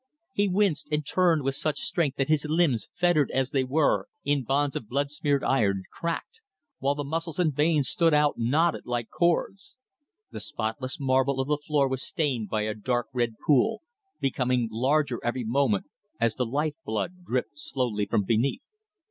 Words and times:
He 0.33 0.47
winced 0.47 0.87
and 0.91 1.05
turned 1.05 1.43
with 1.43 1.53
such 1.53 1.77
strength 1.77 2.17
that 2.17 2.27
his 2.27 2.47
limbs, 2.49 2.89
fettered 2.95 3.29
as 3.29 3.51
they 3.51 3.63
were 3.63 4.07
in 4.25 4.41
bonds 4.43 4.75
of 4.75 4.89
blood 4.89 5.11
smeared 5.11 5.43
iron, 5.43 5.83
cracked, 5.91 6.41
while 6.79 6.95
the 6.95 7.03
muscles 7.03 7.37
and 7.37 7.53
veins 7.53 7.87
stood 7.87 8.11
out 8.11 8.33
knotted 8.35 8.87
like 8.87 9.11
cords. 9.11 9.75
The 10.31 10.39
spotless 10.39 10.99
marble 10.99 11.39
of 11.39 11.47
the 11.47 11.57
floor 11.63 11.87
was 11.87 12.01
stained 12.01 12.49
by 12.49 12.63
a 12.63 12.73
dark 12.73 13.09
red 13.13 13.35
pool, 13.45 13.83
becoming 14.19 14.69
larger 14.71 15.19
every 15.23 15.43
moment 15.43 15.85
as 16.19 16.33
the 16.33 16.47
life 16.47 16.73
blood 16.83 17.23
dripped 17.23 17.59
slowly 17.59 18.07
from 18.07 18.23
beneath. 18.23 18.71